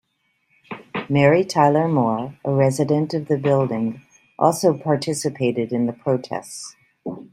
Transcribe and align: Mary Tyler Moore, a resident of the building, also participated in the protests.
Mary 1.09 1.45
Tyler 1.45 1.87
Moore, 1.87 2.33
a 2.43 2.51
resident 2.51 3.13
of 3.13 3.27
the 3.27 3.37
building, 3.37 4.01
also 4.39 4.75
participated 4.75 5.71
in 5.71 5.85
the 5.85 5.93
protests. 5.93 6.75